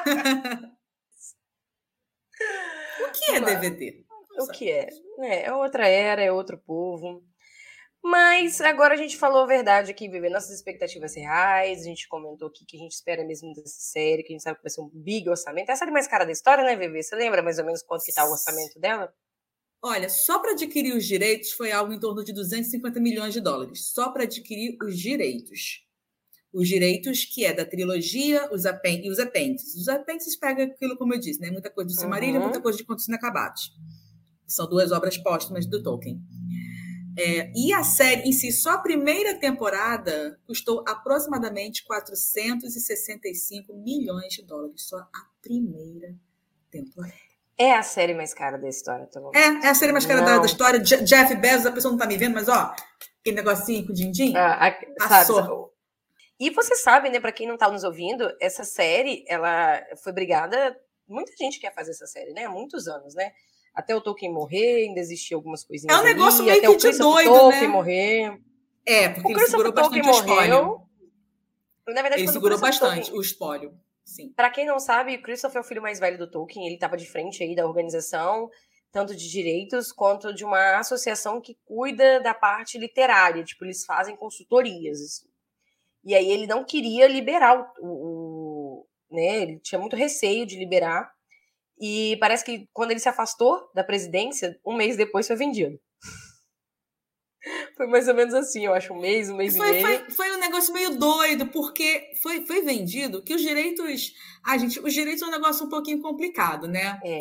[3.00, 4.04] o que é DVD?
[4.38, 4.88] o que é.
[5.20, 5.46] é.
[5.46, 7.22] É outra era, é outro povo.
[8.02, 11.80] Mas agora a gente falou a verdade aqui, viver nossas expectativas reais.
[11.80, 14.56] A gente comentou aqui que a gente espera mesmo dessa série, que a gente sabe
[14.56, 15.70] que vai ser um big orçamento.
[15.70, 17.02] Essa é a série mais cara da história, né, Vivi?
[17.02, 19.12] Você lembra mais ou menos quanto que tá o orçamento dela?
[19.82, 23.92] Olha, só para adquirir os direitos foi algo em torno de 250 milhões de dólares.
[23.92, 25.86] Só para adquirir os direitos.
[26.52, 29.74] Os direitos que é da trilogia os apêndices, e os apêndices.
[29.76, 31.50] Os apêndices pega aquilo, como eu disse, né?
[31.50, 32.44] Muita coisa do Silmarillion, uhum.
[32.44, 33.72] muita coisa de Contos Inacabados
[34.50, 36.20] são duas obras póstumas do Tolkien.
[37.18, 44.42] É, e a série em si, só a primeira temporada, custou aproximadamente 465 milhões de
[44.42, 44.82] dólares.
[44.82, 46.14] Só a primeira
[46.70, 47.14] temporada.
[47.58, 49.30] É a série mais cara da história, tá bom?
[49.34, 50.78] É, é a série mais cara da, da, história.
[50.80, 52.74] Jeff Bezos, a pessoa não tá me vendo, mas ó,
[53.20, 55.42] aquele negocinho com o din-din, ah, passou.
[55.42, 55.70] Sabe,
[56.40, 60.74] e você sabe, né, para quem não tá nos ouvindo, essa série, ela foi brigada,
[61.06, 63.30] muita gente quer fazer essa série, né, há muitos anos, né?
[63.74, 65.96] Até o Tolkien morrer, ainda existia algumas coisinhas.
[65.96, 67.68] É um negócio ali, meio que de doido, Tolkien né?
[67.68, 68.40] morrer.
[68.84, 71.94] É, porque o ele segurou Tolkien bastante morreu, o espólio.
[71.94, 73.80] Na verdade, ele segurou bastante Tolkien, o espólio.
[74.04, 74.32] Sim.
[74.32, 76.96] Para quem não sabe, o Christopher é o filho mais velho do Tolkien, ele estava
[76.96, 78.50] de frente aí da organização,
[78.90, 84.16] tanto de direitos quanto de uma associação que cuida da parte literária, tipo, eles fazem
[84.16, 85.00] consultorias.
[85.00, 85.28] Assim.
[86.04, 91.12] E aí ele não queria liberar o, o, né, ele tinha muito receio de liberar
[91.80, 95.80] e parece que quando ele se afastou da presidência, um mês depois foi vendido.
[97.74, 99.86] Foi mais ou menos assim, eu acho, um mês, um mês foi, e meio.
[99.86, 104.12] Foi, foi, um negócio meio doido, porque foi, foi vendido que os direitos.
[104.44, 107.00] Ah, gente, os direitos é um negócio um pouquinho complicado, né?
[107.02, 107.18] É.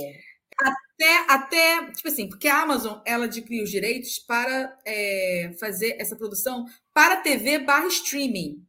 [0.59, 6.17] Até, até, tipo assim, porque a Amazon ela adquiriu os direitos para é, fazer essa
[6.17, 8.61] produção para TV barra streaming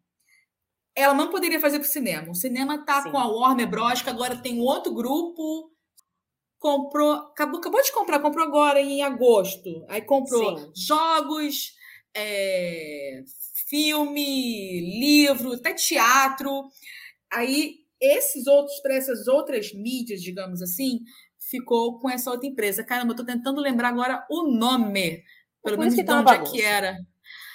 [0.95, 2.31] ela não poderia fazer para o cinema.
[2.31, 3.11] O cinema tá Sim.
[3.11, 5.70] com a Warner Bros, que agora tem outro grupo
[6.61, 9.85] comprou, acabou, acabou de comprar, comprou agora em agosto.
[9.89, 10.73] Aí comprou Sim.
[10.77, 11.73] jogos,
[12.15, 13.23] é,
[13.67, 16.69] filme, livro, até teatro.
[17.33, 21.01] Aí esses outros, para essas outras mídias, digamos assim,
[21.51, 22.85] ficou com essa outra empresa.
[22.85, 25.25] Caramba, eu tô tentando lembrar agora o nome.
[25.65, 26.97] Pelo menos de tá onde é que era.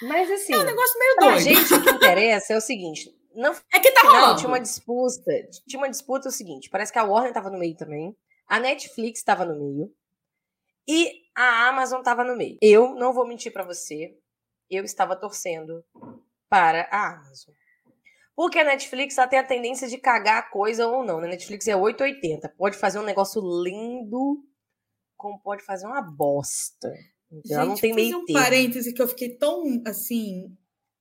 [0.02, 1.36] Mas assim, é um negócio meio doido.
[1.36, 4.38] A gente o que interessa é o seguinte: não, é que tá rolando.
[4.38, 5.32] Tinha uma disputa.
[5.66, 8.16] Tinha uma disputa o seguinte: parece que a Warner tava no meio também.
[8.46, 9.92] A Netflix estava no meio.
[10.88, 12.56] E a Amazon estava no meio.
[12.62, 14.16] Eu não vou mentir para você.
[14.70, 15.84] Eu estava torcendo
[16.48, 17.54] para a Amazon.
[18.36, 21.18] Porque a Netflix ela tem a tendência de cagar a coisa ou não.
[21.18, 21.28] A né?
[21.28, 22.50] Netflix é 880.
[22.50, 24.44] Pode fazer um negócio lindo,
[25.16, 26.92] como pode fazer uma bosta.
[27.32, 30.56] Então, ela não tem meio um parêntese que eu fiquei tão, assim,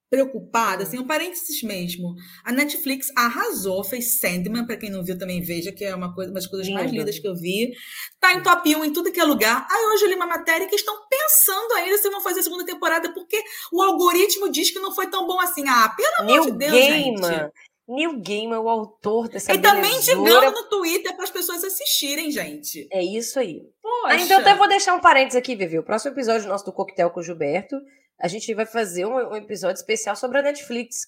[0.09, 2.15] preocupada, assim, um parênteses mesmo.
[2.43, 6.29] A Netflix arrasou, fez Sandman, para quem não viu também veja, que é uma, coisa,
[6.31, 7.71] uma das coisas mais lindas que eu vi.
[8.19, 9.67] Tá em top 1 em tudo que é lugar.
[9.69, 12.65] Aí hoje eu li uma matéria que estão pensando ainda se vão fazer a segunda
[12.65, 13.41] temporada, porque
[13.71, 15.63] o algoritmo diz que não foi tão bom assim.
[15.67, 17.33] Ah, pelo New amor de Deus, Gaiman.
[17.33, 17.51] gente.
[17.87, 22.87] Neil Gaiman, o autor dessa E também digando no Twitter para as pessoas assistirem, gente.
[22.91, 23.61] É isso aí.
[23.79, 24.07] Poxa.
[24.07, 25.77] Ah, então eu até vou deixar um parênteses aqui, Vivi.
[25.77, 27.75] O próximo episódio nosso do Coquetel com o Gilberto
[28.19, 31.07] a gente vai fazer um, um, episódio especial sobre a Netflix.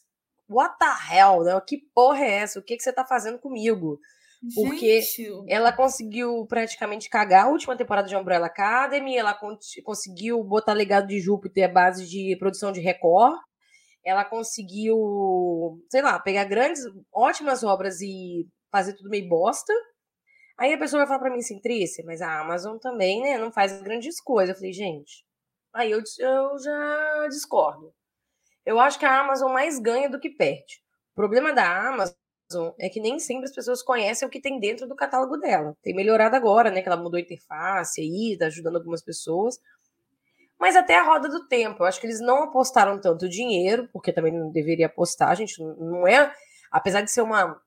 [0.49, 1.59] What the hell, né?
[1.65, 2.59] Que porra é essa?
[2.59, 3.99] O que, que você tá fazendo comigo?
[4.53, 5.27] Porque Gente.
[5.47, 9.37] ela conseguiu praticamente cagar a última temporada de Umbrella Academy, ela
[9.83, 13.35] conseguiu botar legado de Júpiter à base de produção de Record,
[14.05, 19.73] ela conseguiu, sei lá, pegar grandes, ótimas obras e fazer tudo meio bosta.
[20.57, 23.51] Aí a pessoa vai falar pra mim assim, Trícia, mas a Amazon também, né, não
[23.51, 24.49] faz grandes coisas.
[24.49, 25.25] Eu falei, gente,
[25.77, 27.93] aí eu, eu já discordo.
[28.65, 30.81] Eu acho que a Amazon mais ganha do que perde.
[31.13, 34.87] O problema da Amazon é que nem sempre as pessoas conhecem o que tem dentro
[34.87, 35.75] do catálogo dela.
[35.81, 36.81] Tem melhorado agora, né?
[36.81, 39.59] Que ela mudou a interface aí, tá ajudando algumas pessoas.
[40.59, 41.83] Mas até a roda do tempo.
[41.83, 45.61] Eu acho que eles não apostaram tanto dinheiro, porque também não deveria apostar, gente.
[45.61, 46.33] Não é.
[46.71, 47.61] Apesar de ser uma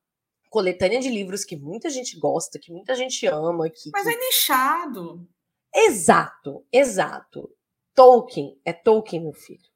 [0.50, 3.70] coletânea de livros que muita gente gosta, que muita gente ama.
[3.70, 5.26] Que, Mas é nichado.
[5.74, 7.48] Exato, exato.
[7.94, 9.70] Tolkien é Tolkien, meu filho.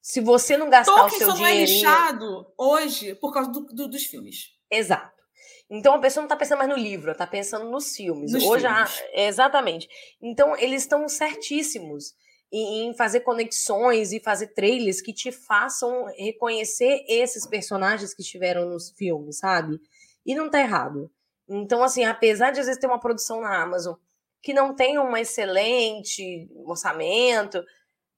[0.00, 1.82] Se você não gastar Tolkien o seu só dinheirinho...
[1.82, 4.52] não é lixado hoje por causa do, do, dos filmes.
[4.70, 5.18] Exato.
[5.70, 8.32] Então a pessoa não está pensando mais no livro, está pensando nos filmes.
[8.32, 9.02] Nos hoje, filmes.
[9.14, 9.20] A...
[9.20, 9.88] exatamente.
[10.20, 12.14] Então eles estão certíssimos
[12.50, 18.90] em, fazer conexões e fazer trailers que te façam reconhecer esses personagens que estiveram nos
[18.90, 19.78] filmes, sabe?
[20.24, 21.10] E não tá errado.
[21.48, 23.94] Então, assim, apesar de às vezes ter uma produção na Amazon
[24.42, 27.62] que não tem um excelente orçamento,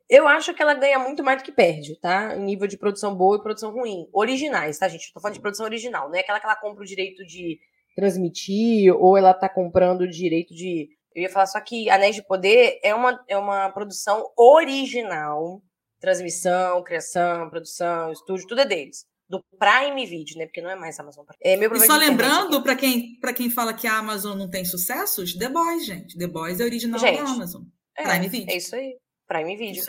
[0.08, 2.36] eu acho que ela ganha muito mais do que perde, tá?
[2.36, 4.08] Em nível de produção boa e produção ruim.
[4.12, 5.06] Originais, tá, gente?
[5.06, 7.58] Eu tô falando de produção original, não é aquela que ela compra o direito de
[7.94, 10.88] transmitir ou ela tá comprando o direito de.
[11.14, 15.62] Eu ia falar só que Anéis de Poder é uma, é uma produção original.
[16.00, 19.04] Transmissão, criação, produção, estúdio, tudo é deles.
[19.30, 20.46] Do Prime Video, né?
[20.46, 21.38] Porque não é mais Amazon Prime.
[21.40, 24.64] É meu e só lembrando, para quem, pra quem fala que a Amazon não tem
[24.64, 26.18] sucessos, The Boys, gente.
[26.18, 27.62] The Boys é original gente, da Amazon.
[27.96, 28.52] É, Prime Video.
[28.52, 28.96] É isso aí.
[29.28, 29.84] Prime Video.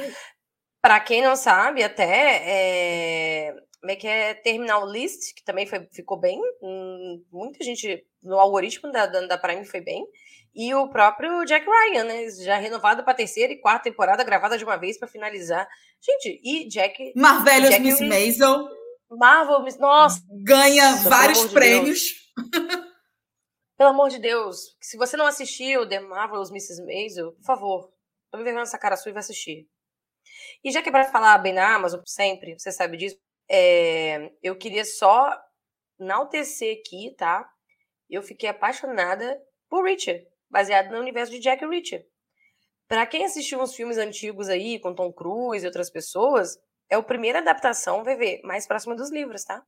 [0.79, 5.87] Para quem não sabe, até é, como é que é Terminal List, que também foi,
[5.91, 6.39] ficou bem.
[6.61, 10.05] Hum, muita gente no algoritmo da, da, da, Prime foi bem.
[10.53, 12.29] E o próprio Jack Ryan, né?
[12.43, 15.67] Já renovado para terceira e quarta temporada, gravada de uma vez para finalizar.
[15.99, 17.13] Gente, e Jack.
[17.15, 18.67] Marvelous Jack Miss Maisel.
[19.17, 19.65] Marvel.
[19.79, 20.21] Nossa!
[20.43, 22.01] Ganha vários prêmios.
[23.77, 26.85] pelo amor de Deus, se você não assistiu The Marvelous Mrs.
[26.85, 27.91] Maisel, por favor,
[28.31, 29.67] Tome vergonha nessa cara sua e vai assistir.
[30.63, 33.17] E já que é pra falar bem na Amazon, sempre, você sabe disso,
[33.49, 35.37] é, eu queria só
[35.99, 37.45] enaltecer aqui, tá?
[38.09, 39.37] Eu fiquei apaixonada
[39.69, 42.05] por Richard, baseado no universo de Jack Reacher.
[42.87, 46.57] Para quem assistiu uns filmes antigos aí, com Tom Cruise e outras pessoas,
[46.91, 49.63] é a primeira adaptação, ver, mais próxima dos livros, tá?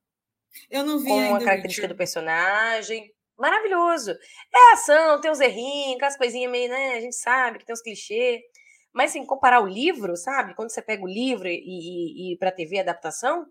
[0.69, 1.38] Eu não vi Com ainda.
[1.38, 3.12] a característica do personagem.
[3.38, 4.12] Maravilhoso.
[4.53, 6.95] É ação, tem uns errinhos, aquelas coisinhas meio, né?
[6.95, 8.41] A gente sabe que tem uns clichês.
[8.93, 10.53] Mas, assim, comparar o livro, sabe?
[10.53, 13.45] Quando você pega o livro e, e, e pra TV adaptação,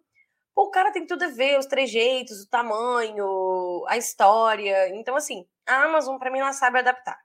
[0.54, 4.94] pô, o cara tem tudo a ver, os trejeitos, o tamanho, a história.
[4.94, 7.18] Então, assim, a Amazon, para mim, ela sabe adaptar.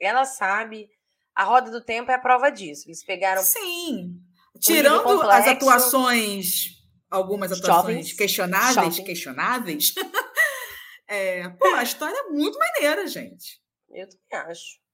[0.00, 0.90] Ela sabe.
[1.34, 2.88] A roda do tempo é a prova disso.
[2.88, 3.42] Eles pegaram.
[3.42, 4.20] Sim.
[4.60, 6.74] Tirando as atuações,
[7.10, 9.94] algumas atuações questionáveis, questionáveis.
[11.08, 13.60] é, pô, a história é muito maneira, gente.
[13.90, 14.84] Eu também acho.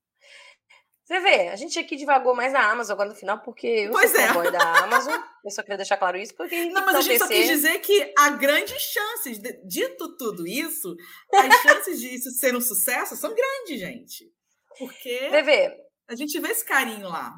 [1.11, 4.13] Você vê, a gente aqui divagou mais na Amazon agora no final, porque eu pois
[4.13, 4.29] sou é.
[4.29, 5.21] fanboy da Amazon.
[5.43, 6.67] Eu só queria deixar claro isso, porque.
[6.67, 10.95] Não, mas a gente só quis dizer que há grandes chances, de, dito tudo isso,
[11.33, 14.31] as chances de isso ser um sucesso são grandes, gente.
[14.79, 15.75] Porque Vê,
[16.07, 17.33] a gente vê esse carinho lá.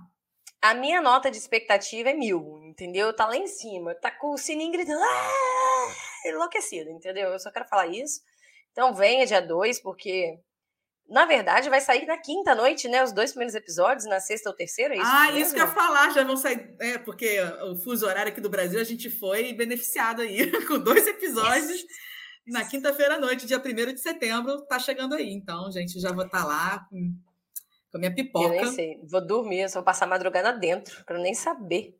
[0.62, 3.12] A minha nota de expectativa é mil, entendeu?
[3.12, 5.94] Tá lá em cima, tá com o sininho gritando, ah!
[6.24, 7.30] enlouquecido, entendeu?
[7.30, 8.20] Eu só quero falar isso.
[8.70, 10.38] Então venha dia 2, porque
[11.08, 13.04] na verdade, vai sair na quinta noite, né?
[13.04, 15.38] Os dois primeiros episódios, na sexta ou terceira, é isso Ah, mesmo?
[15.40, 16.74] isso que eu ia falar, já vão sair.
[16.80, 17.38] É, porque
[17.70, 21.70] o fuso horário aqui do Brasil, a gente foi beneficiado aí, com dois episódios.
[21.70, 21.86] Yes.
[22.46, 25.30] Na quinta-feira à noite, dia 1 de setembro, tá chegando aí.
[25.32, 27.14] Então, gente, já vou estar tá lá com,
[27.92, 28.46] com a minha pipoca.
[28.46, 29.00] Eu nem sei.
[29.04, 31.94] Vou dormir, eu só vou passar a madrugada dentro, quero nem saber.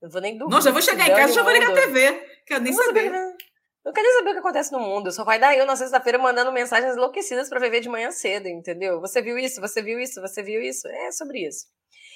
[0.00, 0.54] Eu vou nem dormir.
[0.54, 2.26] Não, já vou chegar em casa, já vou ligar a TV.
[2.46, 3.04] Quero nem saber.
[3.04, 3.36] saber.
[3.84, 5.12] Eu quero nem saber o que acontece no mundo.
[5.12, 9.00] Só vai dar eu na sexta-feira mandando mensagens enlouquecidas para viver de manhã cedo, entendeu?
[9.00, 10.88] Você viu isso, você viu isso, você viu isso.
[10.88, 11.66] É sobre isso.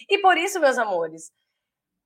[0.09, 1.31] E por isso, meus amores,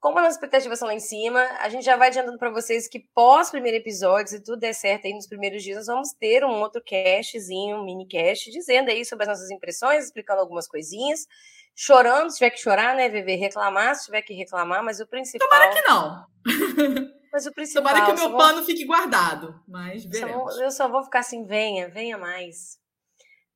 [0.03, 2.99] como as expectativas são lá em cima, a gente já vai adiantando para vocês que
[3.15, 6.61] pós primeiro episódio, se tudo der certo aí nos primeiros dias, nós vamos ter um
[6.61, 11.25] outro castzinho, um mini cast, dizendo aí sobre as nossas impressões, explicando algumas coisinhas.
[11.73, 13.37] Chorando, se tiver que chorar, né, Viver?
[13.37, 15.49] Reclamar, se tiver que reclamar, mas o principal.
[15.49, 16.27] Tomara que não.
[17.33, 17.83] Mas o principal.
[17.83, 18.38] Tomara que o meu vou...
[18.38, 19.59] pano fique guardado.
[19.67, 20.53] Mas veremos.
[20.53, 22.79] Só vou, eu só vou ficar assim: venha, venha mais.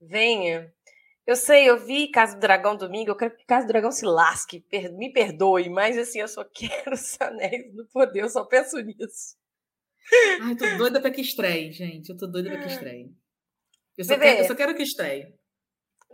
[0.01, 0.73] Venha.
[1.27, 4.07] Eu sei, eu vi Casa do Dragão domingo, eu quero que Casa do Dragão se
[4.07, 8.45] lasque, per me perdoe, mas assim, eu só quero os anéis do poder, eu só
[8.45, 9.37] penso nisso.
[10.41, 12.11] Ai, tô doida pra que estreie, gente.
[12.11, 13.13] Eu tô doida pra que estreie.
[13.99, 15.35] Eu só, quero, eu só quero que estreie.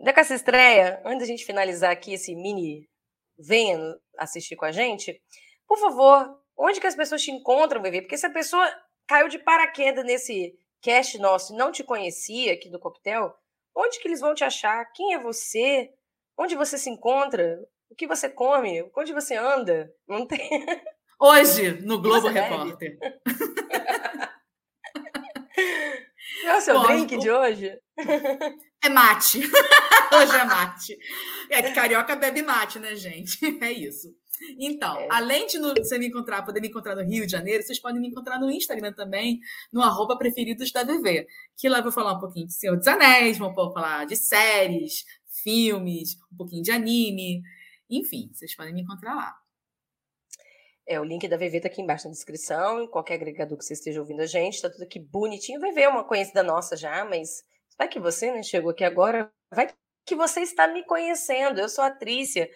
[0.03, 2.89] Da essa estreia, antes da gente finalizar aqui esse mini
[3.39, 3.79] venha
[4.19, 5.21] assistir com a gente,
[5.67, 8.01] por favor, onde que as pessoas te encontram, Bebê?
[8.01, 8.67] Porque se a pessoa
[9.07, 13.37] caiu de paraquedas nesse cast nosso e não te conhecia aqui do coquetel,
[13.75, 14.85] onde que eles vão te achar?
[14.93, 15.91] Quem é você?
[16.39, 17.59] Onde você se encontra?
[17.91, 18.91] O que você come?
[18.97, 19.93] Onde você anda?
[20.09, 20.49] Não tem.
[21.21, 22.99] Hoje, no Globo Repórter.
[26.45, 27.19] é o seu Bom, drink o...
[27.21, 27.79] de hoje?
[28.83, 29.39] É mate.
[30.13, 30.99] hoje é mate.
[31.49, 33.39] É que carioca bebe mate, né, gente?
[33.63, 34.09] É isso.
[34.59, 35.09] Então, é.
[35.11, 38.01] além de no, você me encontrar, poder me encontrar no Rio de Janeiro, vocês podem
[38.01, 39.41] me encontrar no Instagram também,
[39.73, 41.27] no arroba preferidos da VV.
[41.57, 45.05] Que lá eu vou falar um pouquinho de Senhor dos Anéis, vou falar de séries,
[45.43, 47.43] filmes, um pouquinho de anime.
[47.91, 49.35] Enfim, vocês podem me encontrar lá.
[50.87, 53.75] É, o link da VV tá aqui embaixo na descrição, em qualquer agregador que você
[53.75, 55.61] esteja ouvindo a gente, tá tudo aqui bonitinho.
[55.61, 57.45] VV é uma conhecida nossa já, mas
[57.79, 59.73] vai que você, né, chegou aqui agora, vai
[60.05, 61.61] que você está me conhecendo.
[61.61, 62.51] Eu sou a Trícia,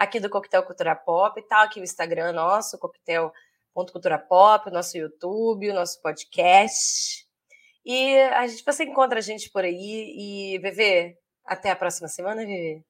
[0.00, 4.96] aqui do Coquetel Cultura Pop, e tá aqui o Instagram nosso, coquetel.cultura pop, o nosso
[4.96, 7.26] YouTube, o nosso podcast.
[7.84, 9.74] E a gente, você encontra a gente por aí.
[10.16, 12.82] E, Vevê, até a próxima semana, Vevê.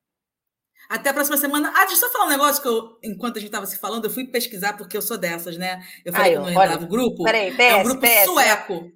[0.88, 1.72] Até a próxima semana.
[1.74, 4.04] Ah, deixa eu só falar um negócio que eu, enquanto a gente estava se falando,
[4.04, 5.84] eu fui pesquisar porque eu sou dessas, né?
[6.04, 7.24] Eu falei Ai, que não entrava o grupo.
[7.24, 8.92] Peraí, PS, é um grupo PS, sueco.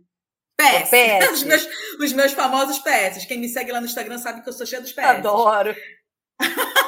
[0.57, 0.91] PS.
[0.91, 1.31] PS.
[1.35, 1.69] Os, meus,
[2.01, 3.27] os meus famosos PS.
[3.27, 5.05] Quem me segue lá no Instagram sabe que eu sou cheia dos PS.
[5.05, 5.75] Adoro.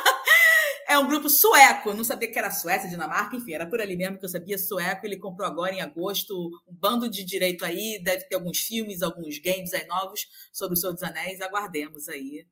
[0.88, 1.90] É um grupo sueco.
[1.90, 4.56] Eu não sabia que era Suécia, Dinamarca, enfim, era por ali mesmo que eu sabia
[4.56, 5.04] sueco.
[5.04, 8.00] Ele comprou agora em agosto um bando de direito aí.
[8.02, 11.40] Deve ter alguns filmes, alguns games aí novos sobre o Senhor dos Anéis.
[11.40, 12.46] Aguardemos aí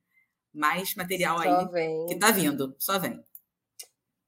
[0.52, 2.06] mais material Só aí vem.
[2.06, 2.74] que tá vindo.
[2.78, 3.22] Só vem.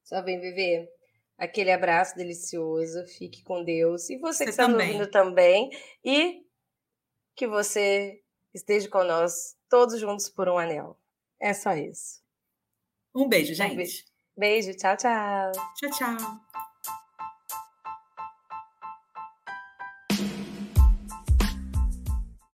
[0.05, 0.89] Só vem, Viver.
[1.37, 3.05] Aquele abraço delicioso.
[3.07, 4.09] Fique com Deus.
[4.09, 5.71] E você, você que está ouvindo também.
[6.05, 6.43] E
[7.35, 8.23] que você
[8.55, 10.99] esteja nós todos juntos por um anel.
[11.39, 12.26] É só isso.
[13.17, 13.73] Um beijo, gente.
[13.73, 14.05] Um beijo.
[14.37, 14.77] beijo.
[14.77, 15.53] Tchau, tchau.
[15.75, 16.46] Tchau, tchau.